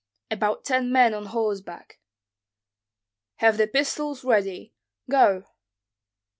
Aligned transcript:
"About 0.31 0.63
ten 0.65 0.91
men 0.91 1.13
on 1.13 1.27
horseback." 1.27 1.99
"Have 3.35 3.57
the 3.59 3.67
pistols 3.67 4.23
ready. 4.23 4.73
Go!" 5.11 5.43